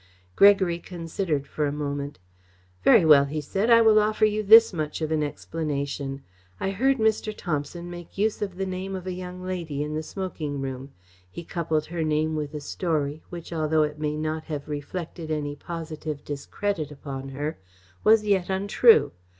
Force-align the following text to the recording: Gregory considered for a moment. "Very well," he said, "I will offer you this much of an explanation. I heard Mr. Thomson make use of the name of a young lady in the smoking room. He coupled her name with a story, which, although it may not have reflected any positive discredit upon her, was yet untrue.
Gregory 0.35 0.79
considered 0.79 1.45
for 1.45 1.67
a 1.67 1.71
moment. 1.71 2.17
"Very 2.83 3.05
well," 3.05 3.25
he 3.25 3.39
said, 3.39 3.69
"I 3.69 3.81
will 3.83 3.99
offer 3.99 4.25
you 4.25 4.41
this 4.41 4.73
much 4.73 4.99
of 4.99 5.11
an 5.11 5.21
explanation. 5.21 6.23
I 6.59 6.71
heard 6.71 6.97
Mr. 6.97 7.31
Thomson 7.37 7.87
make 7.87 8.17
use 8.17 8.41
of 8.41 8.55
the 8.55 8.65
name 8.65 8.95
of 8.95 9.05
a 9.05 9.13
young 9.13 9.43
lady 9.43 9.83
in 9.83 9.93
the 9.93 10.01
smoking 10.01 10.59
room. 10.59 10.89
He 11.29 11.43
coupled 11.43 11.85
her 11.85 12.03
name 12.03 12.35
with 12.35 12.55
a 12.55 12.61
story, 12.61 13.21
which, 13.29 13.53
although 13.53 13.83
it 13.83 13.99
may 13.99 14.15
not 14.17 14.45
have 14.45 14.67
reflected 14.67 15.29
any 15.29 15.55
positive 15.55 16.25
discredit 16.25 16.89
upon 16.89 17.29
her, 17.29 17.59
was 18.03 18.25
yet 18.25 18.49
untrue. 18.49 19.11